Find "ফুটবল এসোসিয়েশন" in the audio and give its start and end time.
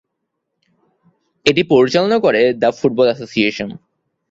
2.79-3.69